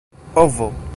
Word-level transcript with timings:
ovo 0.35 0.81